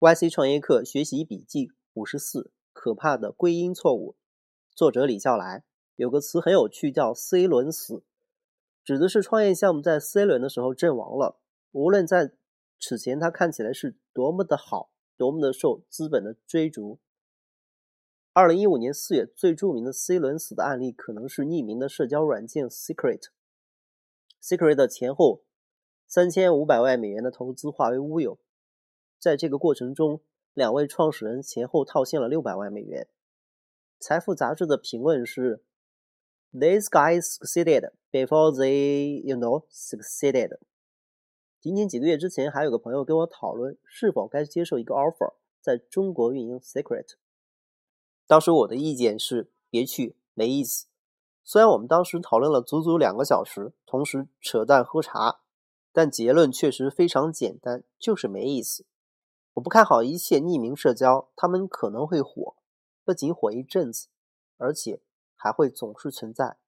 [0.00, 4.14] YC 创业课学习笔记五十四：可怕的归因错误。
[4.72, 5.64] 作者李笑来。
[5.96, 8.04] 有个词很有趣，叫 “C 轮死”，
[8.84, 11.40] 指的是创业项目在 C 轮的时候阵亡了。
[11.72, 12.30] 无论在
[12.78, 17.00] 此前它看起来是多么的好，多么的受资本的追逐。
[18.32, 23.24] 二零一五年四月最著名的 C 轮死的案例，可能是匿名的社交软件 Secret。
[24.40, 25.42] Secret 的前后
[26.06, 28.38] 三千五百万美元的投资化为乌有。
[29.18, 30.20] 在这个过程中，
[30.54, 33.08] 两位创始人前后套现了六百万美元。
[33.98, 35.64] 财富杂志的评论是
[36.52, 40.58] ：“These guys succeeded before they, you know, succeeded。”
[41.60, 47.14] 仅仅几个月之前，还有个朋友跟我讨论是否该接受一个 offer，在中国运营 Secret。
[48.28, 50.86] 当时我的意见是：别去，没意思。
[51.42, 55.40] 虽然我们当时讨论了足足两个小时，同时扯淡喝茶，
[55.92, 58.84] 但结论确实非常简单，就是没意思。
[59.58, 62.54] 我不看好一切匿名社交，他们可能会火，
[63.04, 64.06] 不仅火一阵子，
[64.56, 65.02] 而且
[65.34, 66.58] 还会总是存在。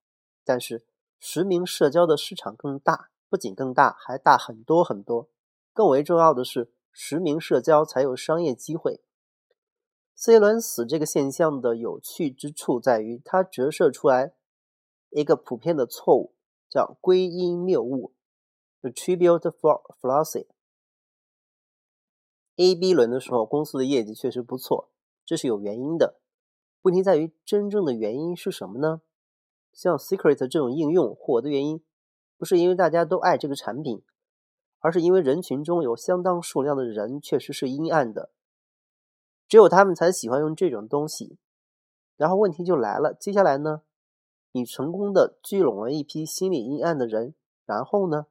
[0.43, 0.85] 但是
[1.17, 5.29] 实名社交的市场更大，不仅更大，还大很多很多。
[5.71, 9.01] 更为重要的是，实名社交才有商业机会。
[10.13, 14.33] C 轮死这个现象的有趣之处在于，它折射出来
[15.11, 16.35] 一个普遍的错误，
[16.69, 18.13] 叫归因谬误
[18.81, 19.49] （attribute
[20.01, 20.47] fallacy）。
[22.61, 24.91] A、B 轮的时候，公司的业绩确实不错，
[25.25, 26.19] 这是有原因的。
[26.83, 29.01] 问题在于，真正的原因是什么呢？
[29.73, 31.83] 像 Secret 这种应用火的原因，
[32.37, 34.03] 不是因为大家都爱这个产品，
[34.77, 38.29] 而是因为人群中有相当数量的人确实是阴暗的，
[39.47, 41.39] 只有他们才喜欢用这种东西。
[42.15, 43.81] 然后问题就来了，接下来呢？
[44.51, 47.33] 你成功的聚拢了一批心理阴暗的人，
[47.65, 48.27] 然后呢？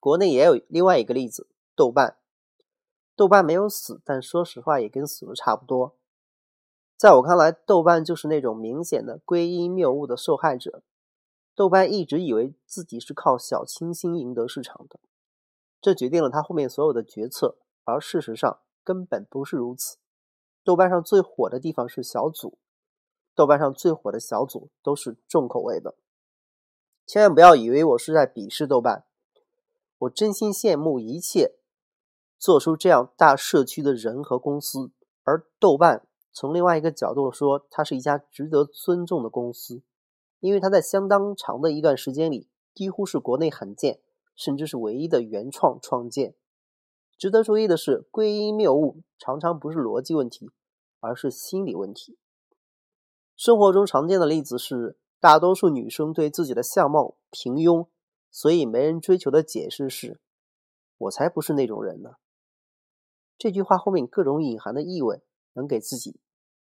[0.00, 2.16] 国内也有另外一个例子，豆瓣。
[3.18, 5.96] 豆瓣没有死，但说实话也跟死了差不多。
[6.96, 10.84] 在我看来，豆瓣就是那种明显的归因谬误的受害者。
[11.56, 15.00] 豆瓣一直以为自己是靠小清新赢得市场的，
[15.80, 17.56] 这决定了他后面所有的决策。
[17.82, 19.96] 而事实上根本不是如此。
[20.62, 22.56] 豆瓣上最火的地方是小组，
[23.34, 25.96] 豆瓣上最火的小组都是重口味的。
[27.04, 29.06] 千万不要以为我是在鄙视豆瓣，
[29.98, 31.57] 我真心羡慕一切。
[32.38, 34.92] 做出这样大社区的人和公司，
[35.24, 39.82] 而豆瓣从另外一个角度说，它是一家值得尊重的公司，
[40.38, 44.00] 因为它在相当长的一段时间里，几乎是国内罕见，
[44.36, 46.34] 甚至是唯一的原创创建。
[47.16, 50.52] 值得注意的是，归因谬误常常不是逻辑问题，
[51.00, 52.16] 而是心理问题。
[53.36, 57.88] 生活中常见的例子是，大多数女生对自己的相貌平庸，
[58.30, 60.20] 所以没人追求的解释是：
[60.98, 62.10] 我才不是那种人呢。
[63.38, 65.22] 这句话后面各种隐含的意味，
[65.52, 66.20] 能给自己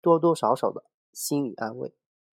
[0.02, 0.84] 多多少少的
[1.14, 1.94] 心理安慰。